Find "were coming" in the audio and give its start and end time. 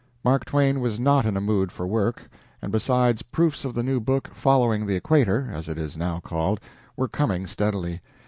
6.97-7.45